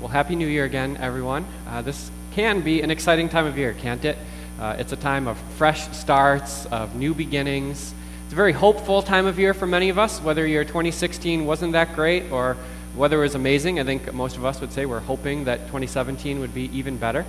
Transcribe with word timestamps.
well, 0.00 0.08
Happy 0.08 0.34
New 0.34 0.46
Year 0.46 0.64
again, 0.64 0.96
everyone. 0.96 1.44
Uh, 1.68 1.82
this 1.82 2.10
can 2.32 2.62
be 2.62 2.80
an 2.80 2.90
exciting 2.90 3.28
time 3.28 3.44
of 3.44 3.58
year, 3.58 3.74
can't 3.74 4.02
it? 4.02 4.16
Uh, 4.58 4.76
it's 4.78 4.92
a 4.92 4.96
time 4.96 5.28
of 5.28 5.36
fresh 5.58 5.94
starts, 5.94 6.64
of 6.66 6.94
new 6.94 7.12
beginnings. 7.12 7.92
It's 8.24 8.32
a 8.32 8.36
very 8.36 8.52
hopeful 8.52 9.02
time 9.02 9.26
of 9.26 9.38
year 9.38 9.52
for 9.52 9.66
many 9.66 9.90
of 9.90 9.98
us, 9.98 10.18
whether 10.22 10.46
your 10.46 10.64
2016 10.64 11.44
wasn't 11.44 11.72
that 11.72 11.94
great 11.94 12.32
or 12.32 12.56
whether 12.96 13.18
it 13.18 13.22
was 13.22 13.34
amazing. 13.34 13.78
I 13.78 13.84
think 13.84 14.10
most 14.14 14.38
of 14.38 14.44
us 14.46 14.62
would 14.62 14.72
say 14.72 14.86
we're 14.86 15.00
hoping 15.00 15.44
that 15.44 15.66
2017 15.66 16.40
would 16.40 16.54
be 16.54 16.74
even 16.76 16.96
better. 16.96 17.26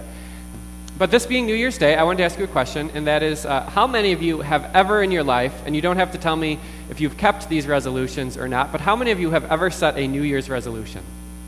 But 0.97 1.11
this 1.11 1.25
being 1.25 1.45
New 1.47 1.55
Year's 1.55 1.77
Day, 1.77 1.95
I 1.95 2.03
wanted 2.03 2.19
to 2.19 2.23
ask 2.23 2.39
you 2.39 2.45
a 2.45 2.47
question, 2.47 2.89
and 2.93 3.05
that 3.07 3.21
is 3.21 3.45
uh, 3.45 3.63
how 3.63 3.85
many 3.85 4.13
of 4.13 4.21
you 4.21 4.39
have 4.39 4.73
ever 4.73 5.03
in 5.03 5.11
your 5.11 5.23
life, 5.23 5.61
and 5.65 5.75
you 5.75 5.81
don't 5.81 5.97
have 5.97 6.13
to 6.13 6.17
tell 6.17 6.37
me 6.37 6.57
if 6.89 7.01
you've 7.01 7.17
kept 7.17 7.49
these 7.49 7.67
resolutions 7.67 8.37
or 8.37 8.47
not, 8.47 8.71
but 8.71 8.79
how 8.79 8.95
many 8.95 9.11
of 9.11 9.19
you 9.19 9.31
have 9.31 9.51
ever 9.51 9.69
set 9.69 9.97
a 9.97 10.07
New 10.07 10.21
Year's 10.21 10.49
resolution? 10.49 11.03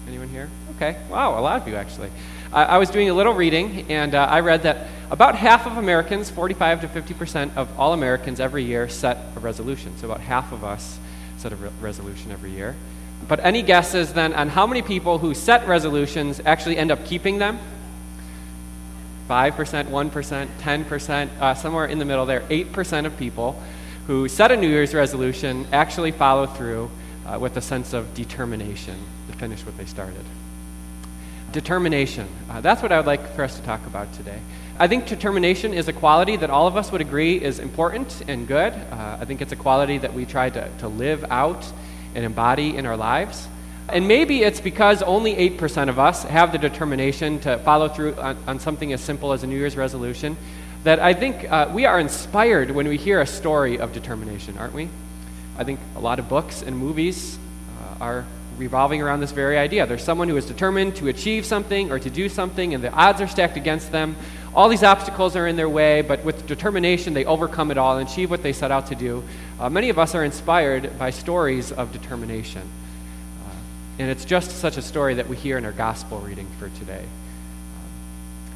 Anyone 0.06 0.28
here? 0.28 0.50
Okay. 0.76 0.98
Wow, 1.10 1.40
a 1.40 1.42
lot 1.42 1.62
of 1.62 1.68
you 1.68 1.76
actually. 1.76 2.10
I, 2.52 2.64
I 2.64 2.78
was 2.78 2.90
doing 2.90 3.10
a 3.10 3.14
little 3.14 3.34
reading, 3.34 3.92
and 3.92 4.16
uh, 4.16 4.24
I 4.24 4.40
read 4.42 4.64
that 4.64 4.88
about 5.12 5.36
half 5.36 5.66
of 5.66 5.78
Americans, 5.78 6.30
45 6.30 6.82
to 6.82 6.88
50 6.88 7.14
percent 7.14 7.58
of 7.58 7.80
all 7.80 7.94
Americans 7.94 8.40
every 8.40 8.64
year, 8.64 8.90
set 8.90 9.18
a 9.36 9.40
resolution. 9.40 9.96
So 9.98 10.08
about 10.08 10.22
half 10.22 10.52
of 10.52 10.64
us 10.64 11.00
set 11.38 11.52
a 11.52 11.56
re- 11.56 11.70
resolution 11.82 12.32
every 12.32 12.52
year. 12.52 12.76
But 13.28 13.40
any 13.40 13.62
guesses 13.62 14.14
then 14.14 14.34
on 14.34 14.50
how 14.50 14.68
many 14.68 14.82
people 14.82 15.18
who 15.18 15.34
set 15.34 15.68
resolutions 15.68 16.42
actually 16.46 16.78
end 16.78 16.92
up 16.92 17.06
keeping 17.06 17.38
them? 17.38 17.60
5%, 19.30 19.86
1%, 19.86 20.48
10%, 20.60 21.30
uh, 21.40 21.54
somewhere 21.56 21.86
in 21.86 22.00
the 22.00 22.06
middle 22.06 22.26
there, 22.26 22.42
8% 22.42 23.06
of 23.06 23.16
people 23.18 23.62
who 24.08 24.28
set 24.28 24.52
a 24.52 24.58
New 24.58 24.68
Year's 24.68 24.94
resolution 24.94 25.66
actually 25.72 26.12
follow 26.12 26.46
through 26.46 26.92
uh, 27.26 27.40
with 27.40 27.56
a 27.56 27.62
sense 27.62 27.94
of 27.94 28.14
determination 28.14 28.98
to 29.32 29.38
finish 29.38 29.66
what 29.66 29.78
they 29.78 29.86
started. 29.86 30.26
Determination. 31.54 32.28
Uh, 32.50 32.62
that's 32.62 32.82
what 32.82 32.92
I 32.92 32.98
would 32.98 33.06
like 33.06 33.36
for 33.36 33.44
us 33.44 33.56
to 33.58 33.62
talk 33.62 33.86
about 33.86 34.12
today. 34.14 34.40
I 34.80 34.88
think 34.88 35.06
determination 35.06 35.72
is 35.72 35.88
a 35.88 35.94
quality 35.94 36.36
that 36.36 36.50
all 36.50 36.66
of 36.66 36.76
us 36.76 36.92
would 36.92 37.00
agree 37.00 37.40
is 37.40 37.60
important 37.60 38.24
and 38.28 38.48
good. 38.48 38.74
Uh, 38.74 39.18
I 39.22 39.26
think 39.26 39.40
it's 39.40 39.52
a 39.52 39.56
quality 39.56 40.00
that 40.00 40.16
we 40.16 40.26
try 40.26 40.50
to, 40.50 40.68
to 40.80 40.88
live 40.88 41.24
out 41.30 41.64
and 42.16 42.26
embody 42.26 42.76
in 42.76 42.88
our 42.88 42.98
lives. 42.98 43.48
And 43.88 44.08
maybe 44.08 44.42
it's 44.42 44.62
because 44.62 45.04
only 45.04 45.36
8% 45.52 45.90
of 45.90 46.00
us 46.00 46.24
have 46.24 46.52
the 46.52 46.58
determination 46.58 47.40
to 47.42 47.60
follow 47.60 47.88
through 47.88 48.16
on, 48.16 48.36
on 48.48 48.60
something 48.60 48.92
as 48.92 49.02
simple 49.02 49.32
as 49.32 49.44
a 49.44 49.48
New 49.48 49.58
Year's 49.58 49.78
resolution 49.78 50.36
that 50.84 51.00
I 51.00 51.14
think 51.14 51.50
uh, 51.52 51.70
we 51.72 51.86
are 51.86 52.00
inspired 52.00 52.72
when 52.72 52.88
we 52.88 52.98
hear 52.98 53.22
a 53.22 53.28
story 53.28 53.78
of 53.78 53.94
determination, 53.94 54.58
aren't 54.58 54.74
we? 54.74 54.90
I 55.58 55.64
think 55.64 55.80
a 55.96 56.00
lot 56.00 56.18
of 56.18 56.28
books 56.28 56.64
and 56.64 56.76
movies 56.76 57.38
uh, 57.80 58.04
are 58.04 58.26
revolving 58.58 59.02
around 59.02 59.20
this 59.20 59.32
very 59.32 59.58
idea. 59.58 59.86
There's 59.86 60.04
someone 60.04 60.30
who 60.30 60.38
is 60.38 60.46
determined 60.46 60.96
to 60.98 61.08
achieve 61.08 61.46
something 61.46 61.92
or 61.92 62.00
to 62.00 62.10
do 62.10 62.30
something, 62.30 62.74
and 62.74 62.84
the 62.84 62.92
odds 62.92 63.22
are 63.22 63.28
stacked 63.28 63.58
against 63.58 63.92
them. 63.92 64.16
All 64.56 64.70
these 64.70 64.84
obstacles 64.84 65.36
are 65.36 65.48
in 65.48 65.56
their 65.56 65.70
way, 65.70 66.02
but 66.02 66.24
with 66.24 66.46
determination, 66.46 67.14
they 67.14 67.26
overcome 67.26 67.72
it 67.72 67.78
all 67.78 67.98
and 67.98 68.08
achieve 68.08 68.30
what 68.30 68.44
they 68.44 68.54
set 68.54 68.72
out 68.72 68.88
to 68.88 68.96
do. 68.96 69.24
Uh, 69.60 69.70
many 69.70 69.90
of 69.90 69.98
us 69.98 70.14
are 70.14 70.24
inspired 70.24 70.98
by 71.00 71.10
stories 71.10 71.72
of 71.72 71.92
determination. 71.92 72.62
Uh, 72.62 73.56
and 74.00 74.12
it's 74.12 74.26
just 74.26 74.52
such 74.52 74.78
a 74.78 74.82
story 74.82 75.16
that 75.16 75.28
we 75.28 75.36
hear 75.36 75.58
in 75.58 75.66
our 75.66 75.72
gospel 75.72 76.20
reading 76.20 76.48
for 76.60 76.70
today. 76.78 77.04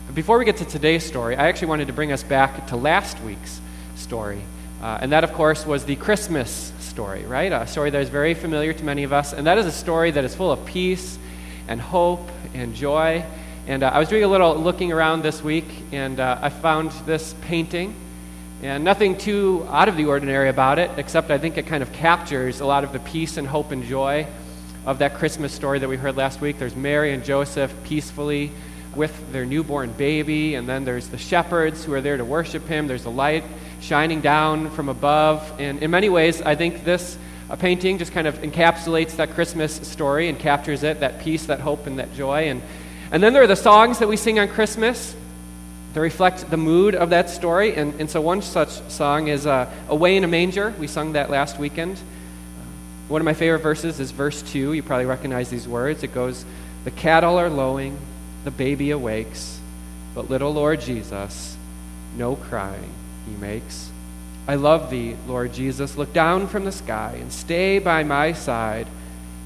But 0.05 0.15
before 0.15 0.37
we 0.37 0.45
get 0.45 0.57
to 0.57 0.65
today's 0.65 1.03
story, 1.03 1.35
I 1.35 1.47
actually 1.47 1.69
wanted 1.69 1.87
to 1.87 1.93
bring 1.93 2.11
us 2.11 2.23
back 2.23 2.67
to 2.67 2.75
last 2.75 3.19
week's 3.21 3.59
story. 3.95 4.41
Uh, 4.81 4.99
and 5.01 5.11
that, 5.11 5.23
of 5.23 5.33
course, 5.33 5.65
was 5.65 5.85
the 5.85 5.95
Christmas 5.95 6.71
story, 6.97 7.23
right? 7.25 7.51
A 7.51 7.67
story 7.67 7.91
that 7.91 8.01
is 8.01 8.09
very 8.09 8.33
familiar 8.33 8.73
to 8.73 8.83
many 8.83 9.03
of 9.03 9.13
us. 9.13 9.31
And 9.31 9.45
that 9.45 9.59
is 9.59 9.67
a 9.67 9.71
story 9.71 10.09
that 10.09 10.23
is 10.23 10.33
full 10.33 10.51
of 10.51 10.65
peace 10.65 11.19
and 11.67 11.79
hope 11.79 12.27
and 12.55 12.73
joy. 12.73 13.23
And 13.67 13.83
uh, 13.83 13.91
I 13.93 13.99
was 13.99 14.09
doing 14.09 14.23
a 14.23 14.27
little 14.27 14.55
looking 14.55 14.91
around 14.91 15.21
this 15.21 15.43
week, 15.43 15.67
and 15.91 16.19
uh, 16.19 16.39
I 16.41 16.49
found 16.49 16.89
this 17.05 17.35
painting. 17.41 17.93
And 18.63 18.83
nothing 18.83 19.15
too 19.15 19.67
out 19.69 19.89
of 19.89 19.95
the 19.95 20.05
ordinary 20.05 20.49
about 20.49 20.79
it, 20.79 20.89
except 20.97 21.29
I 21.29 21.37
think 21.37 21.59
it 21.59 21.67
kind 21.67 21.83
of 21.83 21.93
captures 21.93 22.61
a 22.61 22.65
lot 22.65 22.83
of 22.83 22.93
the 22.93 22.99
peace 22.99 23.37
and 23.37 23.47
hope 23.47 23.69
and 23.69 23.83
joy 23.83 24.25
of 24.83 24.97
that 24.97 25.13
Christmas 25.13 25.53
story 25.53 25.77
that 25.77 25.87
we 25.87 25.97
heard 25.97 26.17
last 26.17 26.41
week. 26.41 26.57
There's 26.57 26.75
Mary 26.75 27.13
and 27.13 27.23
Joseph 27.23 27.71
peacefully 27.83 28.49
with 28.97 29.31
their 29.31 29.45
newborn 29.45 29.91
baby, 29.91 30.55
and 30.55 30.67
then 30.67 30.83
there's 30.83 31.07
the 31.07 31.17
shepherds 31.17 31.85
who 31.85 31.93
are 31.93 32.01
there 32.01 32.17
to 32.17 32.25
worship 32.25 32.67
him. 32.67 32.87
There's 32.87 33.03
the 33.03 33.11
light 33.11 33.43
shining 33.79 34.21
down 34.21 34.71
from 34.71 34.89
above. 34.89 35.59
And 35.59 35.81
in 35.81 35.91
many 35.91 36.09
ways, 36.09 36.41
I 36.41 36.55
think 36.55 36.83
this 36.83 37.17
uh, 37.49 37.55
painting 37.55 37.97
just 37.97 38.11
kind 38.11 38.27
of 38.27 38.35
encapsulates 38.41 39.17
that 39.17 39.31
Christmas 39.31 39.73
story 39.87 40.27
and 40.27 40.37
captures 40.37 40.83
it 40.83 40.99
that 40.99 41.21
peace, 41.21 41.45
that 41.45 41.59
hope, 41.59 41.87
and 41.87 41.99
that 41.99 42.13
joy. 42.15 42.49
And, 42.49 42.61
and 43.11 43.23
then 43.23 43.33
there 43.33 43.43
are 43.43 43.47
the 43.47 43.55
songs 43.55 43.99
that 43.99 44.07
we 44.07 44.17
sing 44.17 44.39
on 44.39 44.47
Christmas 44.49 45.15
that 45.93 46.01
reflect 46.01 46.49
the 46.49 46.57
mood 46.57 46.95
of 46.95 47.11
that 47.11 47.29
story. 47.29 47.75
And, 47.75 47.99
and 48.01 48.09
so, 48.09 48.19
one 48.19 48.41
such 48.41 48.69
song 48.89 49.27
is 49.27 49.45
uh, 49.45 49.71
Away 49.87 50.17
in 50.17 50.23
a 50.23 50.27
Manger. 50.27 50.73
We 50.79 50.87
sung 50.87 51.13
that 51.13 51.29
last 51.29 51.57
weekend. 51.57 51.97
One 53.07 53.21
of 53.21 53.25
my 53.25 53.33
favorite 53.33 53.59
verses 53.59 53.99
is 54.01 54.11
verse 54.11 54.41
2. 54.41 54.73
You 54.73 54.83
probably 54.83 55.05
recognize 55.05 55.49
these 55.49 55.67
words. 55.67 56.03
It 56.03 56.13
goes, 56.13 56.43
The 56.83 56.91
cattle 56.91 57.37
are 57.37 57.49
lowing, 57.49 57.97
the 58.47 58.51
baby 58.51 58.91
awakes, 58.91 59.59
but 60.15 60.29
little 60.29 60.53
Lord 60.53 60.79
Jesus, 60.79 61.57
no 62.15 62.37
crying 62.37 62.93
he 63.25 63.35
makes. 63.35 63.89
I 64.47 64.55
love 64.55 64.89
thee, 64.89 65.17
Lord 65.27 65.51
Jesus. 65.51 65.97
Look 65.97 66.13
down 66.13 66.47
from 66.47 66.63
the 66.63 66.71
sky 66.71 67.17
and 67.19 67.29
stay 67.29 67.79
by 67.79 68.05
my 68.05 68.31
side 68.31 68.87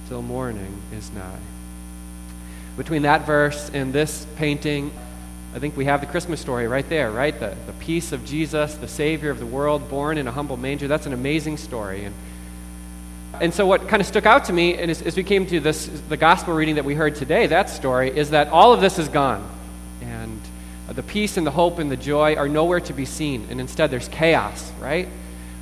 till 0.07 0.21
morning 0.21 0.83
is 0.93 1.11
nigh. 1.13 1.39
Between 2.77 3.01
that 3.01 3.25
verse 3.25 3.71
and 3.73 3.91
this 3.91 4.27
painting, 4.35 4.91
I 5.55 5.57
think 5.57 5.75
we 5.75 5.85
have 5.85 6.01
the 6.01 6.05
Christmas 6.05 6.39
story 6.39 6.67
right 6.67 6.87
there, 6.87 7.09
right? 7.09 7.37
The, 7.39 7.55
the 7.65 7.73
peace 7.79 8.11
of 8.11 8.23
Jesus, 8.23 8.75
the 8.75 8.87
Savior 8.87 9.31
of 9.31 9.39
the 9.39 9.47
world, 9.47 9.89
born 9.89 10.19
in 10.19 10.27
a 10.27 10.31
humble 10.31 10.57
manger. 10.57 10.87
That's 10.87 11.07
an 11.07 11.13
amazing 11.13 11.57
story. 11.57 12.05
And, 12.05 12.13
and 13.41 13.51
so, 13.51 13.65
what 13.65 13.87
kind 13.87 13.99
of 13.99 14.05
stuck 14.05 14.27
out 14.27 14.45
to 14.45 14.53
me 14.53 14.77
and 14.77 14.91
as, 14.91 15.01
as 15.01 15.17
we 15.17 15.23
came 15.23 15.47
to 15.47 15.59
this, 15.59 15.87
the 16.09 16.15
gospel 16.15 16.53
reading 16.53 16.75
that 16.75 16.85
we 16.85 16.93
heard 16.93 17.15
today, 17.15 17.47
that 17.47 17.71
story, 17.71 18.15
is 18.15 18.29
that 18.29 18.49
all 18.49 18.71
of 18.71 18.81
this 18.81 18.99
is 18.99 19.09
gone. 19.09 19.43
And 19.99 20.39
the 20.87 21.01
peace 21.01 21.37
and 21.37 21.47
the 21.47 21.51
hope 21.51 21.79
and 21.79 21.89
the 21.89 21.97
joy 21.97 22.35
are 22.35 22.47
nowhere 22.47 22.79
to 22.81 22.93
be 22.93 23.05
seen, 23.05 23.47
and 23.49 23.59
instead 23.59 23.89
there's 23.89 24.07
chaos, 24.09 24.71
right? 24.79 25.07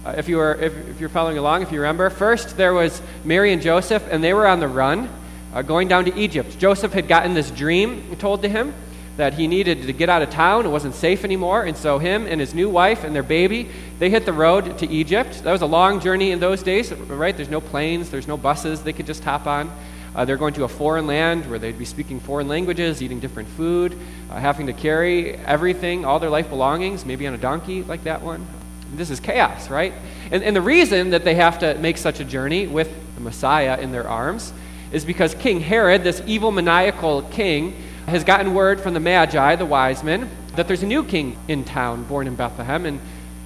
Uh, 0.06 0.16
if, 0.18 0.28
you 0.28 0.36
were, 0.36 0.56
if, 0.56 0.90
if, 0.90 1.00
you're 1.00 1.08
following 1.08 1.38
along, 1.38 1.62
if 1.62 1.72
you 1.72 1.80
remember, 1.80 2.10
first 2.10 2.58
there 2.58 2.74
was 2.74 3.02
Mary 3.24 3.54
and 3.54 3.62
Joseph, 3.62 4.06
and 4.12 4.22
they 4.22 4.34
were 4.34 4.46
on 4.46 4.60
the 4.60 4.68
run, 4.68 5.10
uh, 5.54 5.62
going 5.62 5.88
down 5.88 6.04
to 6.04 6.20
Egypt. 6.20 6.60
Joseph 6.60 6.92
had 6.92 7.08
gotten 7.08 7.34
this 7.34 7.50
dream 7.50 8.14
told 8.18 8.42
to 8.42 8.50
him 8.50 8.74
that 9.20 9.34
he 9.34 9.48
needed 9.48 9.84
to 9.84 9.94
get 9.94 10.10
out 10.10 10.22
of 10.22 10.30
town. 10.30 10.66
It 10.66 10.70
wasn't 10.70 10.96
safe 10.96 11.26
anymore. 11.26 11.64
And 11.64 11.76
so, 11.76 12.00
him 12.00 12.26
and 12.26 12.40
his 12.40 12.54
new 12.54 12.70
wife 12.70 13.04
and 13.04 13.14
their 13.14 13.22
baby, 13.22 13.70
they 14.00 14.10
hit 14.10 14.26
the 14.26 14.34
road 14.34 14.78
to 14.80 14.90
Egypt. 14.90 15.44
That 15.44 15.52
was 15.52 15.62
a 15.62 15.66
long 15.66 16.00
journey 16.00 16.32
in 16.32 16.40
those 16.40 16.64
days, 16.64 16.92
right? 16.94 17.36
There's 17.36 17.50
no 17.50 17.60
planes, 17.60 18.10
there's 18.10 18.28
no 18.28 18.38
buses 18.38 18.82
they 18.82 18.94
could 18.94 19.06
just 19.06 19.24
hop 19.24 19.46
on. 19.46 19.70
Uh, 20.16 20.24
they're 20.24 20.38
going 20.38 20.54
to 20.54 20.64
a 20.64 20.70
foreign 20.70 21.06
land 21.06 21.50
where 21.50 21.60
they'd 21.60 21.78
be 21.78 21.86
speaking 21.86 22.20
foreign 22.20 22.48
languages, 22.48 23.02
eating 23.02 23.20
different 23.20 23.50
food, 23.50 23.98
uh, 24.32 24.40
having 24.40 24.68
to 24.68 24.74
carry 24.74 25.36
everything, 25.36 26.06
all 26.06 26.20
their 26.20 26.30
life 26.30 26.50
belongings, 26.50 27.06
maybe 27.06 27.28
on 27.28 27.34
a 27.34 27.38
donkey 27.38 27.84
like 27.84 28.06
that 28.06 28.22
one. 28.22 28.48
This 28.96 29.10
is 29.10 29.20
chaos, 29.20 29.70
right? 29.70 29.94
And, 30.32 30.44
and 30.44 30.56
the 30.56 30.62
reason 30.62 31.10
that 31.10 31.26
they 31.26 31.36
have 31.36 31.60
to 31.60 31.76
make 31.76 31.98
such 31.98 32.22
a 32.22 32.26
journey 32.26 32.68
with 32.68 32.90
the 33.16 33.22
Messiah 33.22 33.78
in 33.80 33.92
their 33.92 34.08
arms 34.08 34.54
is 34.94 35.04
because 35.04 35.36
King 35.36 35.60
Herod, 35.60 36.04
this 36.04 36.24
evil, 36.26 36.52
maniacal 36.52 37.22
king, 37.24 37.76
has 38.10 38.24
gotten 38.24 38.54
word 38.54 38.82
from 38.82 38.94
the 38.94 39.00
Magi, 39.00 39.56
the 39.56 39.66
wise 39.66 40.04
men, 40.04 40.30
that 40.56 40.68
there's 40.68 40.84
a 40.84 40.88
new 40.88 41.04
king 41.04 41.38
in 41.48 41.64
town 41.64 42.04
born 42.04 42.28
in 42.28 42.36
Bethlehem. 42.36 42.86
And 42.86 43.00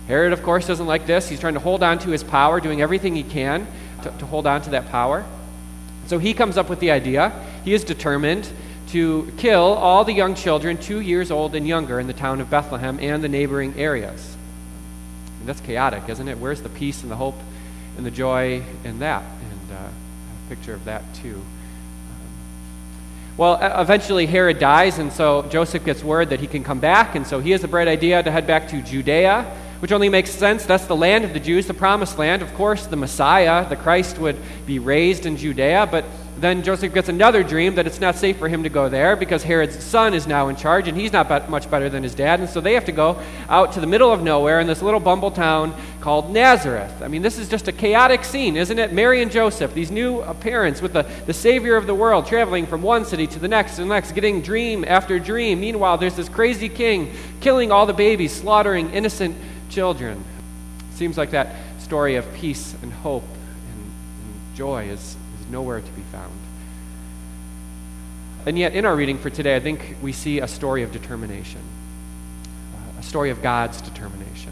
Herod, 0.07 0.33
of 0.33 0.43
course, 0.43 0.67
doesn't 0.67 0.85
like 0.85 1.05
this. 1.05 1.29
He's 1.29 1.39
trying 1.39 1.53
to 1.53 1.59
hold 1.59 1.83
on 1.83 1.99
to 1.99 2.09
his 2.09 2.23
power, 2.23 2.59
doing 2.59 2.81
everything 2.81 3.15
he 3.15 3.23
can 3.23 3.67
to, 4.03 4.09
to 4.09 4.25
hold 4.25 4.47
on 4.47 4.61
to 4.63 4.71
that 4.71 4.89
power. 4.89 5.25
So 6.07 6.19
he 6.19 6.33
comes 6.33 6.57
up 6.57 6.69
with 6.69 6.79
the 6.79 6.91
idea. 6.91 7.31
He 7.63 7.73
is 7.73 7.83
determined 7.83 8.49
to 8.89 9.31
kill 9.37 9.73
all 9.73 10.03
the 10.03 10.13
young 10.13 10.35
children 10.35 10.77
two 10.77 10.99
years 10.99 11.31
old 11.31 11.55
and 11.55 11.67
younger 11.67 11.99
in 11.99 12.07
the 12.07 12.13
town 12.13 12.41
of 12.41 12.49
Bethlehem 12.49 12.99
and 12.99 13.23
the 13.23 13.29
neighboring 13.29 13.73
areas. 13.77 14.35
And 15.39 15.47
that's 15.47 15.61
chaotic, 15.61 16.07
isn't 16.09 16.27
it? 16.27 16.37
Where's 16.37 16.61
the 16.61 16.69
peace 16.69 17.01
and 17.01 17.11
the 17.11 17.15
hope 17.15 17.35
and 17.97 18.05
the 18.05 18.11
joy 18.11 18.61
in 18.83 18.99
that? 18.99 19.23
And 19.23 19.77
uh, 19.77 19.87
a 20.45 20.49
picture 20.49 20.73
of 20.73 20.85
that 20.85 21.03
too. 21.15 21.41
Well, 23.35 23.57
eventually 23.61 24.25
Herod 24.25 24.59
dies, 24.59 24.99
and 24.99 25.11
so 25.11 25.41
Joseph 25.43 25.83
gets 25.83 26.03
word 26.03 26.29
that 26.29 26.39
he 26.39 26.47
can 26.47 26.63
come 26.63 26.79
back, 26.79 27.15
and 27.15 27.25
so 27.25 27.39
he 27.39 27.51
has 27.51 27.63
a 27.63 27.67
bright 27.67 27.87
idea 27.87 28.21
to 28.21 28.31
head 28.31 28.45
back 28.45 28.67
to 28.69 28.81
Judea 28.81 29.45
which 29.83 29.91
only 29.91 30.07
makes 30.07 30.31
sense. 30.31 30.65
That's 30.65 30.85
the 30.85 30.95
land 30.95 31.25
of 31.25 31.33
the 31.33 31.41
Jews, 31.41 31.67
the 31.67 31.73
promised 31.73 32.17
land. 32.17 32.41
Of 32.41 32.53
course, 32.53 32.85
the 32.85 32.95
Messiah, 32.95 33.67
the 33.67 33.75
Christ, 33.75 34.17
would 34.17 34.37
be 34.65 34.79
raised 34.79 35.25
in 35.25 35.35
Judea, 35.35 35.89
but 35.91 36.05
then 36.37 36.63
Joseph 36.63 36.93
gets 36.93 37.09
another 37.09 37.43
dream 37.43 37.75
that 37.75 37.85
it's 37.85 37.99
not 37.99 38.15
safe 38.15 38.37
for 38.37 38.47
him 38.47 38.63
to 38.63 38.69
go 38.69 38.89
there 38.89 39.15
because 39.15 39.43
Herod's 39.43 39.83
son 39.83 40.13
is 40.13 40.25
now 40.25 40.47
in 40.47 40.55
charge 40.55 40.87
and 40.87 40.97
he's 40.97 41.13
not 41.13 41.49
much 41.49 41.69
better 41.69 41.89
than 41.89 42.01
his 42.01 42.15
dad. 42.15 42.39
And 42.39 42.49
so 42.49 42.59
they 42.59 42.73
have 42.73 42.85
to 42.85 42.91
go 42.91 43.21
out 43.49 43.73
to 43.73 43.79
the 43.79 43.87
middle 43.87 44.11
of 44.11 44.23
nowhere 44.23 44.59
in 44.59 44.65
this 44.65 44.81
little 44.81 44.99
bumble 44.99 45.29
town 45.29 45.75
called 46.01 46.31
Nazareth. 46.31 47.01
I 47.01 47.07
mean, 47.07 47.21
this 47.21 47.37
is 47.37 47.47
just 47.47 47.67
a 47.67 47.71
chaotic 47.71 48.23
scene, 48.23 48.57
isn't 48.57 48.79
it? 48.79 48.91
Mary 48.91 49.21
and 49.21 49.31
Joseph, 49.31 49.73
these 49.73 49.91
new 49.91 50.23
parents 50.41 50.81
with 50.81 50.93
the, 50.93 51.03
the 51.27 51.33
Savior 51.33 51.75
of 51.75 51.85
the 51.85 51.95
world, 51.95 52.25
traveling 52.25 52.65
from 52.65 52.81
one 52.81 53.05
city 53.05 53.27
to 53.27 53.39
the 53.39 53.47
next 53.47 53.77
and 53.77 53.89
next, 53.89 54.13
getting 54.13 54.41
dream 54.41 54.83
after 54.87 55.19
dream. 55.19 55.59
Meanwhile, 55.59 55.99
there's 55.99 56.15
this 56.15 56.29
crazy 56.29 56.67
king 56.67 57.13
killing 57.41 57.71
all 57.71 57.85
the 57.85 57.93
babies, 57.93 58.33
slaughtering 58.33 58.89
innocent 58.91 59.37
children. 59.69 60.23
Seems 60.95 61.17
like 61.17 61.31
that 61.31 61.55
story 61.79 62.15
of 62.15 62.33
peace 62.33 62.75
and 62.81 62.91
hope 62.91 63.23
and, 63.23 63.83
and 63.85 64.55
joy 64.55 64.85
is, 64.85 65.15
is 65.43 65.51
nowhere 65.51 65.81
to 65.81 65.91
be 65.91 66.01
found. 66.03 66.39
And 68.45 68.57
yet, 68.57 68.73
in 68.73 68.85
our 68.85 68.95
reading 68.95 69.17
for 69.17 69.29
today, 69.29 69.55
I 69.55 69.59
think 69.59 69.95
we 70.01 70.11
see 70.11 70.39
a 70.39 70.47
story 70.47 70.83
of 70.83 70.91
determination, 70.91 71.61
a 72.99 73.03
story 73.03 73.29
of 73.29 73.41
God's 73.41 73.81
determination, 73.81 74.51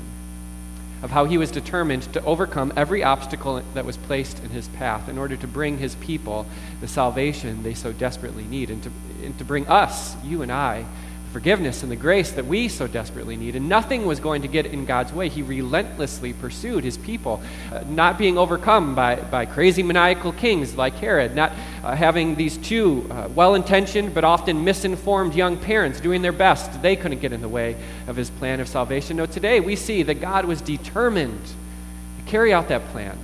of 1.03 1.11
how 1.11 1.25
he 1.25 1.37
was 1.37 1.51
determined 1.51 2.03
to 2.13 2.23
overcome 2.23 2.71
every 2.77 3.03
obstacle 3.03 3.61
that 3.73 3.85
was 3.85 3.97
placed 3.97 4.41
in 4.43 4.51
his 4.51 4.67
path 4.69 5.09
in 5.09 5.17
order 5.17 5.35
to 5.35 5.47
bring 5.47 5.77
his 5.77 5.95
people 5.95 6.45
the 6.79 6.87
salvation 6.87 7.63
they 7.63 7.73
so 7.73 7.91
desperately 7.91 8.45
need, 8.45 8.69
and 8.69 8.81
to, 8.83 8.91
and 9.23 9.37
to 9.37 9.43
bring 9.43 9.67
us, 9.67 10.15
you 10.23 10.41
and 10.41 10.51
I, 10.51 10.85
forgiveness 11.31 11.83
and 11.83 11.91
the 11.91 11.95
grace 11.95 12.31
that 12.31 12.45
we 12.45 12.67
so 12.67 12.87
desperately 12.87 13.35
need. 13.35 13.55
And 13.55 13.69
nothing 13.69 14.05
was 14.05 14.19
going 14.19 14.41
to 14.41 14.47
get 14.47 14.65
in 14.65 14.85
God's 14.85 15.13
way. 15.13 15.29
He 15.29 15.41
relentlessly 15.41 16.33
pursued 16.33 16.83
his 16.83 16.97
people, 16.97 17.41
uh, 17.71 17.83
not 17.87 18.17
being 18.17 18.37
overcome 18.37 18.95
by, 18.95 19.15
by 19.15 19.45
crazy 19.45 19.83
maniacal 19.83 20.33
kings 20.33 20.75
like 20.75 20.95
Herod, 20.95 21.35
not 21.35 21.51
uh, 21.83 21.95
having 21.95 22.35
these 22.35 22.57
two 22.57 23.07
uh, 23.09 23.29
well 23.33 23.55
intentioned 23.55 24.13
but 24.13 24.23
often 24.23 24.63
misinformed 24.63 25.33
young 25.33 25.57
parents 25.57 25.99
doing 26.01 26.21
their 26.21 26.31
best. 26.31 26.81
They 26.81 26.95
couldn't 26.95 27.19
get 27.19 27.31
in 27.31 27.41
the 27.41 27.49
way 27.49 27.75
of 28.07 28.15
his 28.15 28.29
plan 28.29 28.59
of 28.59 28.67
salvation. 28.67 29.17
No, 29.17 29.25
today 29.25 29.59
we 29.59 29.75
see 29.75 30.03
that 30.03 30.15
God 30.15 30.45
was 30.45 30.61
determined 30.61 31.43
to 31.45 32.31
carry 32.31 32.53
out 32.53 32.67
that 32.67 32.85
plan 32.89 33.17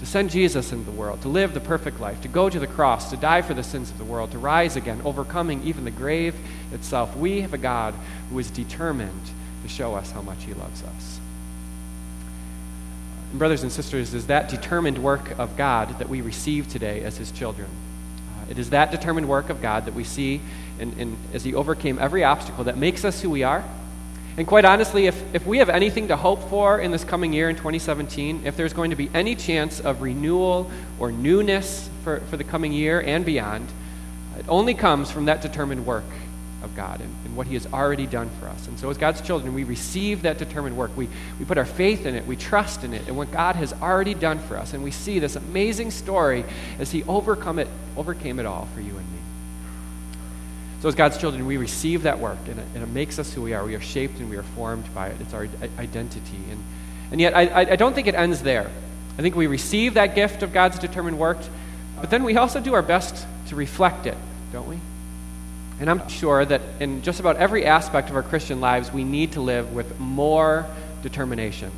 to 0.00 0.06
send 0.06 0.30
Jesus 0.30 0.72
into 0.72 0.84
the 0.84 0.96
world, 0.96 1.22
to 1.22 1.28
live 1.28 1.54
the 1.54 1.60
perfect 1.60 2.00
life, 2.00 2.20
to 2.22 2.28
go 2.28 2.48
to 2.48 2.58
the 2.58 2.66
cross, 2.66 3.10
to 3.10 3.16
die 3.16 3.42
for 3.42 3.54
the 3.54 3.62
sins 3.62 3.90
of 3.90 3.98
the 3.98 4.04
world, 4.04 4.30
to 4.32 4.38
rise 4.38 4.76
again, 4.76 5.00
overcoming 5.04 5.62
even 5.64 5.84
the 5.84 5.90
grave 5.90 6.34
itself. 6.72 7.16
We 7.16 7.40
have 7.40 7.52
a 7.52 7.58
God 7.58 7.94
who 8.30 8.38
is 8.38 8.50
determined 8.50 9.30
to 9.62 9.68
show 9.68 9.94
us 9.94 10.12
how 10.12 10.22
much 10.22 10.44
he 10.44 10.54
loves 10.54 10.82
us. 10.84 11.20
And 13.30 13.38
brothers 13.38 13.62
and 13.62 13.72
sisters, 13.72 14.14
is 14.14 14.28
that 14.28 14.48
determined 14.48 14.98
work 14.98 15.36
of 15.38 15.56
God 15.56 15.98
that 15.98 16.08
we 16.08 16.20
receive 16.20 16.68
today 16.68 17.02
as 17.02 17.16
his 17.16 17.32
children. 17.32 17.68
Uh, 17.68 18.50
it 18.50 18.58
is 18.58 18.70
that 18.70 18.90
determined 18.90 19.28
work 19.28 19.50
of 19.50 19.60
God 19.60 19.86
that 19.86 19.94
we 19.94 20.04
see 20.04 20.40
in, 20.78 20.92
in, 20.98 21.16
as 21.34 21.42
he 21.42 21.54
overcame 21.54 21.98
every 21.98 22.22
obstacle 22.22 22.64
that 22.64 22.78
makes 22.78 23.04
us 23.04 23.20
who 23.20 23.30
we 23.30 23.42
are 23.42 23.64
and 24.38 24.46
quite 24.46 24.64
honestly, 24.64 25.08
if, 25.08 25.34
if 25.34 25.44
we 25.44 25.58
have 25.58 25.68
anything 25.68 26.06
to 26.08 26.16
hope 26.16 26.48
for 26.48 26.78
in 26.78 26.92
this 26.92 27.02
coming 27.02 27.32
year 27.32 27.50
in 27.50 27.56
2017, 27.56 28.42
if 28.44 28.56
there's 28.56 28.72
going 28.72 28.90
to 28.90 28.96
be 28.96 29.10
any 29.12 29.34
chance 29.34 29.80
of 29.80 30.00
renewal 30.00 30.70
or 31.00 31.10
newness 31.10 31.90
for, 32.04 32.20
for 32.20 32.36
the 32.36 32.44
coming 32.44 32.72
year 32.72 33.00
and 33.00 33.26
beyond, 33.26 33.68
it 34.38 34.44
only 34.48 34.74
comes 34.74 35.10
from 35.10 35.24
that 35.24 35.42
determined 35.42 35.84
work 35.84 36.04
of 36.62 36.76
God 36.76 37.00
and, 37.00 37.12
and, 37.24 37.36
what 37.36 37.48
He 37.48 37.54
has 37.54 37.66
already 37.66 38.06
done 38.06 38.30
for 38.38 38.46
us. 38.46 38.68
And 38.68 38.78
so, 38.78 38.88
as 38.90 38.96
God's 38.96 39.20
children, 39.22 39.54
we 39.54 39.64
receive 39.64 40.22
that 40.22 40.38
determined 40.38 40.76
work. 40.76 40.96
We, 40.96 41.08
we 41.40 41.44
put 41.44 41.58
our 41.58 41.64
faith 41.64 42.06
in 42.06 42.14
it, 42.14 42.24
we 42.24 42.36
trust 42.36 42.84
in 42.84 42.94
it, 42.94 43.08
and 43.08 43.16
what 43.16 43.32
God 43.32 43.56
has 43.56 43.72
already 43.72 44.14
done 44.14 44.38
for 44.38 44.56
us. 44.56 44.72
And 44.72 44.84
we 44.84 44.92
see 44.92 45.18
this 45.18 45.34
amazing 45.34 45.90
story 45.90 46.44
as 46.78 46.92
He 46.92 47.02
overcome 47.04 47.58
it, 47.58 47.66
overcame 47.96 48.38
it 48.38 48.46
all 48.46 48.68
for 48.72 48.80
you 48.80 48.96
and 48.96 49.12
me. 49.12 49.17
So, 50.80 50.88
as 50.88 50.94
God's 50.94 51.18
children, 51.18 51.44
we 51.46 51.56
receive 51.56 52.02
that 52.04 52.20
work, 52.20 52.38
and 52.46 52.60
it, 52.60 52.66
and 52.74 52.84
it, 52.84 52.88
makes 52.88 53.18
us 53.18 53.32
who 53.32 53.42
we 53.42 53.52
are. 53.52 53.64
We 53.64 53.74
are 53.74 53.80
shaped 53.80 54.20
and 54.20 54.30
we 54.30 54.36
are 54.36 54.44
formed 54.44 54.92
by 54.94 55.08
it. 55.08 55.20
It's 55.20 55.34
our 55.34 55.48
identity. 55.76 56.38
And, 56.50 56.62
and 57.10 57.20
yet, 57.20 57.36
I, 57.36 57.72
I 57.72 57.76
don't 57.76 57.94
think 57.94 58.06
it 58.06 58.14
ends 58.14 58.42
there. 58.42 58.70
I 59.18 59.22
think 59.22 59.34
we 59.34 59.48
receive 59.48 59.94
that 59.94 60.14
gift 60.14 60.44
of 60.44 60.52
God's 60.52 60.78
determined 60.78 61.18
work, 61.18 61.38
but 62.00 62.10
then 62.10 62.22
we 62.22 62.36
also 62.36 62.60
do 62.60 62.74
our 62.74 62.82
best 62.82 63.26
to 63.48 63.56
reflect 63.56 64.06
it, 64.06 64.16
don't 64.52 64.68
we? 64.68 64.78
And 65.80 65.90
I'm 65.90 66.08
sure 66.08 66.44
that 66.44 66.60
in 66.78 67.02
just 67.02 67.18
about 67.18 67.36
every 67.36 67.64
aspect 67.64 68.10
of 68.10 68.16
our 68.16 68.22
Christian 68.22 68.60
lives, 68.60 68.92
we 68.92 69.02
need 69.02 69.32
to 69.32 69.40
live 69.40 69.72
with 69.72 69.98
more 69.98 70.66
determination. 71.02 71.72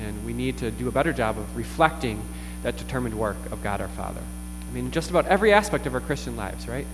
And 0.00 0.24
we 0.24 0.32
need 0.32 0.58
to 0.58 0.70
do 0.70 0.88
a 0.88 0.92
better 0.92 1.12
job 1.12 1.38
of 1.38 1.56
reflecting 1.56 2.22
that 2.62 2.76
determined 2.76 3.18
work 3.18 3.36
of 3.50 3.62
God 3.62 3.80
our 3.80 3.88
Father. 3.88 4.20
I 4.68 4.74
mean, 4.74 4.90
just 4.90 5.10
about 5.10 5.26
every 5.26 5.52
aspect 5.52 5.86
of 5.86 5.94
our 5.94 6.00
Christian 6.00 6.36
lives, 6.36 6.68
right? 6.68 6.86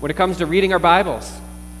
When 0.00 0.12
it 0.12 0.16
comes 0.16 0.36
to 0.36 0.46
reading 0.46 0.72
our 0.72 0.78
Bibles, 0.78 1.28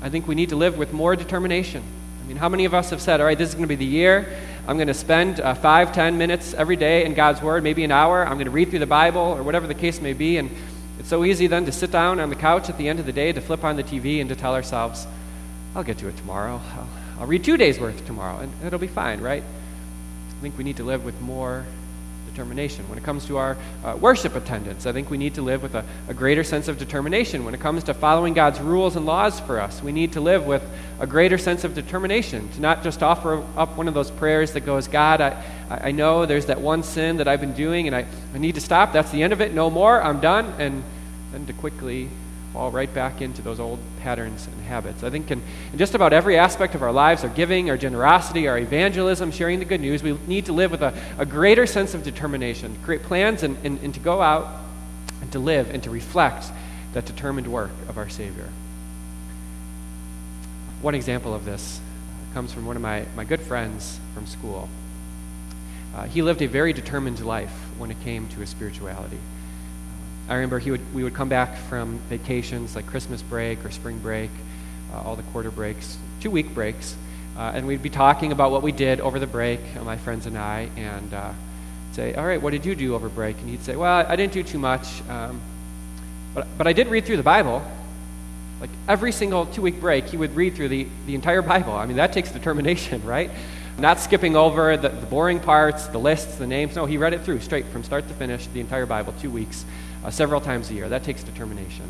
I 0.02 0.08
think 0.08 0.26
we 0.26 0.34
need 0.34 0.48
to 0.48 0.56
live 0.56 0.76
with 0.76 0.92
more 0.92 1.14
determination. 1.14 1.84
I 2.20 2.26
mean, 2.26 2.36
how 2.36 2.48
many 2.48 2.64
of 2.64 2.74
us 2.74 2.90
have 2.90 3.00
said, 3.00 3.20
all 3.20 3.26
right, 3.26 3.38
this 3.38 3.50
is 3.50 3.54
going 3.54 3.62
to 3.62 3.68
be 3.68 3.76
the 3.76 3.84
year. 3.84 4.36
I'm 4.66 4.76
going 4.76 4.88
to 4.88 4.94
spend 4.94 5.38
uh, 5.38 5.54
five, 5.54 5.92
ten 5.92 6.18
minutes 6.18 6.52
every 6.52 6.74
day 6.74 7.04
in 7.04 7.14
God's 7.14 7.40
Word, 7.40 7.62
maybe 7.62 7.84
an 7.84 7.92
hour. 7.92 8.26
I'm 8.26 8.34
going 8.34 8.46
to 8.46 8.50
read 8.50 8.70
through 8.70 8.80
the 8.80 8.86
Bible 8.86 9.20
or 9.20 9.44
whatever 9.44 9.68
the 9.68 9.74
case 9.74 10.00
may 10.00 10.14
be. 10.14 10.36
And 10.36 10.50
it's 10.98 11.08
so 11.08 11.24
easy 11.24 11.46
then 11.46 11.64
to 11.66 11.70
sit 11.70 11.92
down 11.92 12.18
on 12.18 12.28
the 12.28 12.34
couch 12.34 12.68
at 12.68 12.76
the 12.76 12.88
end 12.88 12.98
of 12.98 13.06
the 13.06 13.12
day, 13.12 13.30
to 13.30 13.40
flip 13.40 13.62
on 13.62 13.76
the 13.76 13.84
TV, 13.84 14.20
and 14.20 14.28
to 14.30 14.34
tell 14.34 14.56
ourselves, 14.56 15.06
I'll 15.76 15.84
get 15.84 15.98
to 15.98 16.08
it 16.08 16.16
tomorrow. 16.16 16.60
I'll, 16.74 16.88
I'll 17.20 17.26
read 17.26 17.44
two 17.44 17.56
days' 17.56 17.78
worth 17.78 18.04
tomorrow, 18.04 18.40
and 18.40 18.52
it'll 18.66 18.80
be 18.80 18.88
fine, 18.88 19.20
right? 19.20 19.44
I 19.44 20.40
think 20.42 20.58
we 20.58 20.64
need 20.64 20.78
to 20.78 20.84
live 20.84 21.04
with 21.04 21.20
more 21.20 21.66
determination. 22.28 22.88
When 22.88 22.98
it 22.98 23.04
comes 23.04 23.26
to 23.26 23.36
our 23.38 23.56
uh, 23.84 23.96
worship 23.96 24.36
attendance, 24.36 24.86
I 24.86 24.92
think 24.92 25.10
we 25.10 25.18
need 25.18 25.34
to 25.34 25.42
live 25.42 25.62
with 25.62 25.74
a, 25.74 25.84
a 26.08 26.14
greater 26.14 26.44
sense 26.44 26.68
of 26.68 26.78
determination. 26.78 27.44
When 27.44 27.54
it 27.54 27.60
comes 27.60 27.84
to 27.84 27.94
following 27.94 28.34
God's 28.34 28.60
rules 28.60 28.96
and 28.96 29.06
laws 29.06 29.40
for 29.40 29.60
us, 29.60 29.82
we 29.82 29.92
need 29.92 30.12
to 30.12 30.20
live 30.20 30.46
with 30.46 30.62
a 31.00 31.06
greater 31.06 31.38
sense 31.38 31.64
of 31.64 31.74
determination, 31.74 32.48
to 32.50 32.60
not 32.60 32.82
just 32.82 33.02
offer 33.02 33.42
up 33.56 33.76
one 33.76 33.88
of 33.88 33.94
those 33.94 34.10
prayers 34.10 34.52
that 34.52 34.60
goes, 34.60 34.88
God, 34.88 35.20
I, 35.20 35.42
I 35.70 35.90
know 35.92 36.26
there's 36.26 36.46
that 36.46 36.60
one 36.60 36.82
sin 36.82 37.16
that 37.18 37.28
I've 37.28 37.40
been 37.40 37.54
doing 37.54 37.86
and 37.86 37.96
I, 37.96 38.06
I 38.34 38.38
need 38.38 38.54
to 38.56 38.60
stop. 38.60 38.92
That's 38.92 39.10
the 39.10 39.22
end 39.22 39.32
of 39.32 39.40
it. 39.40 39.54
No 39.54 39.70
more. 39.70 40.02
I'm 40.02 40.20
done. 40.20 40.46
And 40.58 40.82
then 41.32 41.46
to 41.46 41.52
quickly 41.52 42.08
fall 42.52 42.70
right 42.70 42.92
back 42.92 43.20
into 43.20 43.42
those 43.42 43.60
old 43.60 43.78
patterns 44.00 44.46
and 44.46 44.62
habits. 44.64 45.02
I 45.02 45.10
think 45.10 45.30
in, 45.30 45.42
in, 45.72 45.78
just 45.78 45.94
about 45.94 46.12
every 46.12 46.38
aspect 46.38 46.74
of 46.74 46.82
our 46.82 46.92
lives, 46.92 47.22
our 47.22 47.30
giving, 47.30 47.68
our 47.70 47.76
generosity, 47.76 48.48
our 48.48 48.58
evangelism, 48.58 49.30
sharing 49.30 49.58
the 49.58 49.64
good 49.64 49.80
news, 49.80 50.02
we 50.02 50.18
need 50.26 50.46
to 50.46 50.52
live 50.52 50.70
with 50.70 50.82
a, 50.82 50.94
a 51.18 51.26
greater 51.26 51.66
sense 51.66 51.94
of 51.94 52.02
determination, 52.02 52.76
create 52.82 53.02
plans 53.02 53.42
and, 53.42 53.56
and, 53.64 53.78
and 53.80 53.94
to 53.94 54.00
go 54.00 54.22
out 54.22 54.48
and 55.20 55.30
to 55.32 55.38
live 55.38 55.70
and 55.70 55.82
to 55.82 55.90
reflect 55.90 56.46
that 56.94 57.04
determined 57.04 57.46
work 57.46 57.70
of 57.88 57.98
our 57.98 58.08
Savior. 58.08 58.48
One 60.80 60.94
example 60.94 61.34
of 61.34 61.44
this 61.44 61.80
comes 62.32 62.52
from 62.52 62.66
one 62.66 62.76
of 62.76 62.82
my, 62.82 63.04
my 63.16 63.24
good 63.24 63.40
friends 63.40 63.98
from 64.14 64.26
school. 64.26 64.68
Uh, 65.94 66.04
he 66.04 66.22
lived 66.22 66.40
a 66.42 66.46
very 66.46 66.72
determined 66.72 67.24
life 67.24 67.52
when 67.78 67.90
it 67.90 68.00
came 68.02 68.28
to 68.28 68.40
his 68.40 68.48
spirituality. 68.48 69.18
I 70.28 70.34
remember 70.34 70.58
he 70.58 70.70
would, 70.70 70.94
we 70.94 71.02
would 71.04 71.14
come 71.14 71.30
back 71.30 71.56
from 71.56 71.98
vacations 72.10 72.76
like 72.76 72.86
Christmas 72.86 73.22
break 73.22 73.64
or 73.64 73.70
spring 73.70 73.98
break, 73.98 74.30
uh, 74.92 75.00
all 75.00 75.16
the 75.16 75.22
quarter 75.24 75.50
breaks, 75.50 75.96
two 76.20 76.30
week 76.30 76.54
breaks, 76.54 76.96
uh, 77.36 77.52
and 77.54 77.66
we'd 77.66 77.82
be 77.82 77.88
talking 77.88 78.30
about 78.30 78.50
what 78.50 78.62
we 78.62 78.70
did 78.70 79.00
over 79.00 79.18
the 79.18 79.26
break, 79.26 79.60
uh, 79.78 79.84
my 79.84 79.96
friends 79.96 80.26
and 80.26 80.36
I, 80.36 80.68
and 80.76 81.14
uh, 81.14 81.32
say, 81.92 82.14
All 82.14 82.26
right, 82.26 82.40
what 82.40 82.50
did 82.50 82.66
you 82.66 82.74
do 82.74 82.94
over 82.94 83.08
break? 83.08 83.38
And 83.38 83.48
he'd 83.48 83.62
say, 83.62 83.74
Well, 83.74 84.04
I 84.06 84.16
didn't 84.16 84.34
do 84.34 84.42
too 84.42 84.58
much, 84.58 84.86
um, 85.08 85.40
but, 86.34 86.46
but 86.58 86.66
I 86.66 86.74
did 86.74 86.88
read 86.88 87.06
through 87.06 87.16
the 87.16 87.22
Bible. 87.22 87.62
Like 88.60 88.70
every 88.86 89.12
single 89.12 89.46
two 89.46 89.62
week 89.62 89.80
break, 89.80 90.06
he 90.06 90.16
would 90.16 90.34
read 90.36 90.56
through 90.56 90.68
the, 90.68 90.88
the 91.06 91.14
entire 91.14 91.42
Bible. 91.42 91.72
I 91.72 91.86
mean, 91.86 91.96
that 91.96 92.12
takes 92.12 92.32
determination, 92.32 93.02
right? 93.06 93.30
Not 93.78 94.00
skipping 94.00 94.34
over 94.34 94.76
the, 94.76 94.88
the 94.88 95.06
boring 95.06 95.38
parts, 95.38 95.86
the 95.86 95.98
lists, 95.98 96.36
the 96.36 96.48
names. 96.48 96.74
No, 96.74 96.84
he 96.84 96.98
read 96.98 97.12
it 97.12 97.20
through 97.20 97.38
straight 97.40 97.66
from 97.66 97.84
start 97.84 98.08
to 98.08 98.14
finish, 98.14 98.48
the 98.48 98.58
entire 98.58 98.86
Bible, 98.86 99.14
two 99.20 99.30
weeks 99.30 99.64
uh, 100.04 100.10
several 100.10 100.40
times 100.40 100.68
a 100.70 100.74
year. 100.74 100.88
That 100.88 101.04
takes 101.04 101.22
determination. 101.22 101.84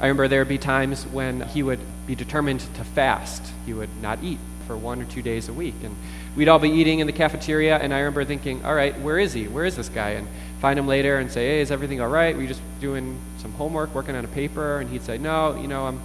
I 0.00 0.02
remember 0.02 0.28
there 0.28 0.40
would 0.40 0.48
be 0.48 0.58
times 0.58 1.04
when 1.06 1.40
he 1.40 1.64
would 1.64 1.80
be 2.06 2.14
determined 2.14 2.60
to 2.60 2.84
fast. 2.84 3.42
He 3.66 3.72
would 3.72 3.88
not 4.00 4.22
eat 4.22 4.38
for 4.68 4.76
one 4.76 5.02
or 5.02 5.06
two 5.06 5.22
days 5.22 5.48
a 5.48 5.52
week. 5.52 5.74
And 5.82 5.96
we'd 6.36 6.46
all 6.46 6.60
be 6.60 6.70
eating 6.70 7.00
in 7.00 7.08
the 7.08 7.12
cafeteria, 7.12 7.76
and 7.76 7.92
I 7.92 7.98
remember 7.98 8.24
thinking, 8.24 8.64
all 8.64 8.76
right, 8.76 8.96
where 9.00 9.18
is 9.18 9.32
he? 9.32 9.48
Where 9.48 9.64
is 9.64 9.74
this 9.74 9.88
guy? 9.88 10.10
And 10.10 10.28
find 10.60 10.78
him 10.78 10.86
later 10.86 11.18
and 11.18 11.32
say, 11.32 11.48
hey, 11.48 11.60
is 11.62 11.72
everything 11.72 12.00
all 12.00 12.08
right? 12.08 12.36
Were 12.36 12.42
you 12.42 12.48
just 12.48 12.62
doing 12.80 13.18
some 13.38 13.50
homework, 13.54 13.92
working 13.92 14.14
on 14.14 14.24
a 14.24 14.28
paper? 14.28 14.78
And 14.78 14.88
he'd 14.88 15.02
say, 15.02 15.18
no, 15.18 15.60
you 15.60 15.66
know, 15.66 15.86
I'm, 15.86 16.00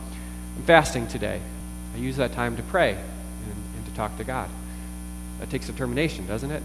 I'm 0.56 0.64
fasting 0.64 1.06
today. 1.06 1.40
I 1.94 1.98
use 2.00 2.18
that 2.18 2.34
time 2.34 2.58
to 2.58 2.64
pray 2.64 2.98
talk 3.94 4.18
to 4.18 4.24
God. 4.24 4.50
That 5.40 5.50
takes 5.50 5.68
determination, 5.68 6.28
doesn't 6.28 6.52
it? 6.52 6.64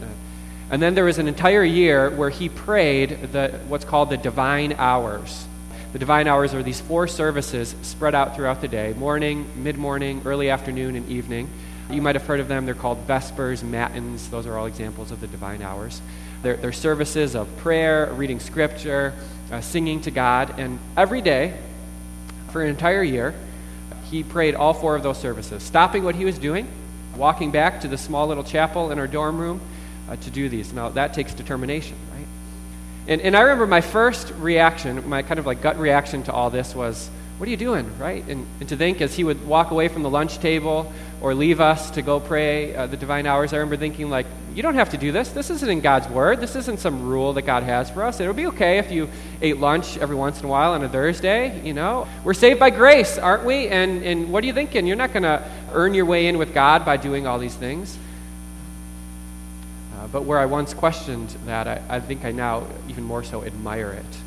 And 0.70 0.82
then 0.82 0.94
there 0.94 1.04
was 1.04 1.18
an 1.18 1.28
entire 1.28 1.64
year 1.64 2.10
where 2.10 2.30
he 2.30 2.48
prayed 2.48 3.32
the, 3.32 3.58
what's 3.68 3.84
called 3.84 4.10
the 4.10 4.16
divine 4.16 4.74
hours. 4.74 5.46
The 5.92 5.98
divine 5.98 6.26
hours 6.28 6.52
are 6.52 6.62
these 6.62 6.80
four 6.80 7.08
services 7.08 7.74
spread 7.82 8.14
out 8.14 8.36
throughout 8.36 8.60
the 8.60 8.68
day 8.68 8.92
morning, 8.92 9.46
mid 9.56 9.78
morning, 9.78 10.20
early 10.26 10.50
afternoon, 10.50 10.96
and 10.96 11.08
evening. 11.08 11.48
You 11.90 12.02
might 12.02 12.16
have 12.16 12.26
heard 12.26 12.40
of 12.40 12.48
them. 12.48 12.66
They're 12.66 12.74
called 12.74 13.06
Vespers, 13.06 13.62
Matins. 13.62 14.28
Those 14.28 14.46
are 14.46 14.58
all 14.58 14.66
examples 14.66 15.10
of 15.10 15.20
the 15.22 15.26
divine 15.26 15.62
hours. 15.62 16.02
They're, 16.42 16.56
they're 16.56 16.72
services 16.72 17.34
of 17.34 17.54
prayer, 17.58 18.12
reading 18.12 18.38
scripture, 18.38 19.14
uh, 19.50 19.62
singing 19.62 20.02
to 20.02 20.10
God. 20.10 20.60
And 20.60 20.78
every 20.96 21.22
day, 21.22 21.54
for 22.50 22.62
an 22.62 22.68
entire 22.68 23.02
year, 23.02 23.34
he 24.10 24.22
prayed 24.22 24.54
all 24.54 24.74
four 24.74 24.96
of 24.96 25.02
those 25.02 25.18
services, 25.18 25.62
stopping 25.62 26.04
what 26.04 26.14
he 26.14 26.26
was 26.26 26.38
doing, 26.38 26.68
walking 27.18 27.50
back 27.50 27.80
to 27.82 27.88
the 27.88 27.98
small 27.98 28.28
little 28.28 28.44
chapel 28.44 28.90
in 28.90 28.98
our 28.98 29.06
dorm 29.06 29.38
room 29.38 29.60
uh, 30.08 30.16
to 30.16 30.30
do 30.30 30.48
these. 30.48 30.72
Now, 30.72 30.88
that 30.90 31.12
takes 31.12 31.34
determination, 31.34 31.96
right? 32.14 32.26
And, 33.08 33.20
and 33.20 33.36
I 33.36 33.40
remember 33.42 33.66
my 33.66 33.80
first 33.80 34.32
reaction, 34.38 35.08
my 35.08 35.22
kind 35.22 35.38
of 35.38 35.46
like 35.46 35.60
gut 35.60 35.78
reaction 35.78 36.22
to 36.24 36.32
all 36.32 36.50
this 36.50 36.74
was, 36.74 37.10
what 37.38 37.46
are 37.46 37.50
you 37.50 37.56
doing, 37.56 37.96
right? 37.98 38.26
And, 38.28 38.46
and 38.58 38.68
to 38.68 38.76
think 38.76 39.00
as 39.00 39.14
he 39.14 39.22
would 39.22 39.46
walk 39.46 39.70
away 39.70 39.86
from 39.86 40.02
the 40.02 40.10
lunch 40.10 40.38
table 40.38 40.92
or 41.20 41.34
leave 41.34 41.60
us 41.60 41.92
to 41.92 42.02
go 42.02 42.18
pray 42.18 42.74
uh, 42.74 42.88
the 42.88 42.96
divine 42.96 43.26
hours, 43.26 43.52
I 43.52 43.58
remember 43.58 43.76
thinking, 43.76 44.10
like, 44.10 44.26
you 44.56 44.62
don't 44.62 44.74
have 44.74 44.90
to 44.90 44.96
do 44.96 45.12
this. 45.12 45.28
This 45.28 45.48
isn't 45.48 45.70
in 45.70 45.80
God's 45.80 46.08
word. 46.08 46.40
This 46.40 46.56
isn't 46.56 46.80
some 46.80 47.08
rule 47.08 47.34
that 47.34 47.42
God 47.42 47.62
has 47.62 47.90
for 47.90 48.02
us. 48.02 48.18
It'll 48.18 48.34
be 48.34 48.48
okay 48.48 48.78
if 48.78 48.90
you 48.90 49.08
ate 49.40 49.58
lunch 49.58 49.96
every 49.98 50.16
once 50.16 50.40
in 50.40 50.46
a 50.46 50.48
while 50.48 50.72
on 50.72 50.82
a 50.82 50.88
Thursday, 50.88 51.64
you 51.64 51.74
know. 51.74 52.08
We're 52.24 52.34
saved 52.34 52.58
by 52.58 52.70
grace, 52.70 53.18
aren't 53.18 53.44
we? 53.44 53.68
And, 53.68 54.02
and 54.02 54.32
what 54.32 54.42
are 54.42 54.48
you 54.48 54.52
thinking? 54.52 54.88
You're 54.88 54.96
not 54.96 55.12
going 55.12 55.22
to 55.22 55.48
earn 55.72 55.94
your 55.94 56.06
way 56.06 56.26
in 56.26 56.38
with 56.38 56.52
God 56.52 56.84
by 56.84 56.96
doing 56.96 57.28
all 57.28 57.38
these 57.38 57.54
things. 57.54 57.96
Uh, 59.96 60.08
but 60.08 60.24
where 60.24 60.40
I 60.40 60.46
once 60.46 60.74
questioned 60.74 61.28
that, 61.46 61.68
I, 61.68 61.82
I 61.88 62.00
think 62.00 62.24
I 62.24 62.32
now 62.32 62.66
even 62.88 63.04
more 63.04 63.22
so 63.22 63.44
admire 63.44 63.92
it 63.92 64.18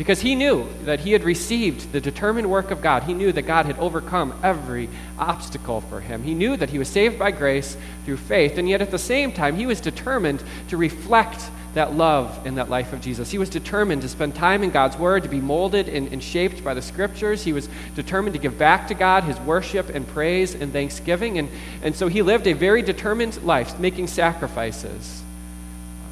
because 0.00 0.22
he 0.22 0.34
knew 0.34 0.66
that 0.84 1.00
he 1.00 1.12
had 1.12 1.22
received 1.24 1.92
the 1.92 2.00
determined 2.00 2.50
work 2.50 2.70
of 2.70 2.80
God. 2.80 3.02
He 3.02 3.12
knew 3.12 3.32
that 3.32 3.42
God 3.42 3.66
had 3.66 3.78
overcome 3.78 4.32
every 4.42 4.88
obstacle 5.18 5.82
for 5.82 6.00
him. 6.00 6.22
He 6.22 6.32
knew 6.32 6.56
that 6.56 6.70
he 6.70 6.78
was 6.78 6.88
saved 6.88 7.18
by 7.18 7.32
grace 7.32 7.76
through 8.06 8.16
faith, 8.16 8.56
and 8.56 8.66
yet 8.66 8.80
at 8.80 8.90
the 8.90 8.98
same 8.98 9.30
time, 9.30 9.56
he 9.56 9.66
was 9.66 9.78
determined 9.78 10.42
to 10.68 10.78
reflect 10.78 11.42
that 11.74 11.92
love 11.92 12.46
in 12.46 12.54
that 12.54 12.70
life 12.70 12.94
of 12.94 13.02
Jesus. 13.02 13.30
He 13.30 13.36
was 13.36 13.50
determined 13.50 14.00
to 14.00 14.08
spend 14.08 14.34
time 14.34 14.62
in 14.62 14.70
God's 14.70 14.96
Word, 14.96 15.24
to 15.24 15.28
be 15.28 15.38
molded 15.38 15.86
and, 15.86 16.10
and 16.10 16.24
shaped 16.24 16.64
by 16.64 16.72
the 16.72 16.80
Scriptures. 16.80 17.44
He 17.44 17.52
was 17.52 17.68
determined 17.94 18.32
to 18.32 18.40
give 18.40 18.56
back 18.56 18.88
to 18.88 18.94
God 18.94 19.24
his 19.24 19.38
worship 19.40 19.90
and 19.90 20.08
praise 20.08 20.54
and 20.54 20.72
thanksgiving. 20.72 21.36
And, 21.36 21.50
and 21.82 21.94
so 21.94 22.08
he 22.08 22.22
lived 22.22 22.46
a 22.46 22.54
very 22.54 22.80
determined 22.80 23.42
life, 23.42 23.78
making 23.78 24.06
sacrifices, 24.06 25.22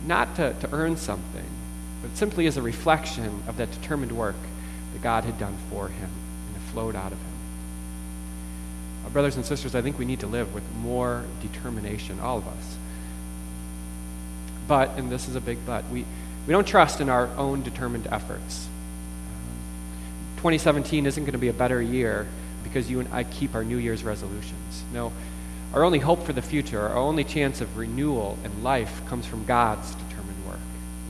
not 0.07 0.37
to, 0.37 0.55
to 0.61 0.69
earn 0.73 0.99
something 0.99 1.58
but 2.09 2.17
simply 2.17 2.47
as 2.47 2.57
a 2.57 2.63
reflection 2.63 3.43
of 3.47 3.59
that 3.59 3.71
determined 3.71 4.13
work 4.13 4.37
that 4.93 5.03
God 5.03 5.25
had 5.25 5.39
done 5.39 5.57
for 5.71 5.89
him 5.89 6.09
and 6.47 6.57
it 6.57 6.61
flowed 6.73 6.97
out 6.97 7.13
of 7.13 7.19
him. 7.19 7.33
Our 9.05 9.11
brothers 9.11 9.37
and 9.37 9.45
sisters, 9.45 9.75
I 9.75 9.83
think 9.83 9.99
we 9.99 10.05
need 10.05 10.21
to 10.21 10.27
live 10.27 10.55
with 10.55 10.65
more 10.77 11.25
determination, 11.43 12.19
all 12.21 12.39
of 12.39 12.49
us. 12.49 12.77
But, 14.67 14.91
and 14.97 15.11
this 15.11 15.29
is 15.29 15.35
a 15.35 15.41
big 15.41 15.59
but, 15.67 15.85
we, 15.91 16.05
we 16.47 16.53
don't 16.53 16.67
trust 16.67 17.01
in 17.01 17.11
our 17.11 17.29
own 17.37 17.63
determined 17.63 18.07
efforts. 18.11 18.69
Uh, 20.37 20.37
2017 20.37 21.05
isn't 21.05 21.23
going 21.23 21.33
to 21.33 21.39
be 21.39 21.49
a 21.49 21.55
better 21.55 21.81
year 21.81 22.27
because 22.63 22.91
you 22.91 23.01
and 23.01 23.09
I 23.13 23.25
keep 23.25 23.55
our 23.55 23.65
New 23.65 23.79
Year's 23.79 24.03
resolutions. 24.03 24.83
No, 24.95 25.13
our 25.75 25.85
only 25.85 25.99
hope 25.99 26.25
for 26.25 26.33
the 26.33 26.43
future, 26.43 26.81
our 26.81 26.97
only 26.97 27.25
chance 27.25 27.61
of 27.61 27.77
renewal 27.77 28.39
and 28.45 28.65
life 28.65 29.03
comes 29.07 29.27
from 29.27 29.45
God's 29.45 29.95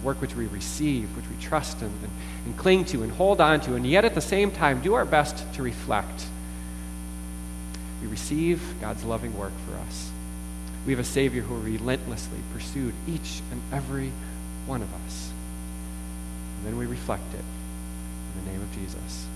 work 0.02 0.20
which 0.20 0.34
we 0.34 0.46
receive, 0.46 1.14
which 1.16 1.28
we 1.28 1.36
trust 1.42 1.80
in, 1.80 1.88
and, 1.88 2.10
and 2.46 2.56
cling 2.56 2.84
to 2.86 3.02
and 3.02 3.12
hold 3.12 3.40
on 3.40 3.60
to, 3.62 3.74
and 3.74 3.86
yet 3.86 4.04
at 4.04 4.14
the 4.14 4.20
same 4.20 4.50
time 4.50 4.80
do 4.80 4.94
our 4.94 5.04
best 5.04 5.44
to 5.54 5.62
reflect. 5.62 6.26
We 8.02 8.08
receive 8.08 8.62
God's 8.80 9.04
loving 9.04 9.36
work 9.36 9.52
for 9.66 9.76
us. 9.78 10.10
We 10.86 10.92
have 10.92 11.00
a 11.00 11.04
Savior 11.04 11.42
who 11.42 11.56
relentlessly 11.56 12.38
pursued 12.52 12.94
each 13.06 13.42
and 13.50 13.60
every 13.72 14.12
one 14.66 14.82
of 14.82 14.88
us. 15.06 15.30
And 16.58 16.66
then 16.66 16.78
we 16.78 16.86
reflect 16.86 17.34
it 17.34 17.44
in 18.38 18.44
the 18.44 18.50
name 18.52 18.62
of 18.62 18.72
Jesus. 18.72 19.26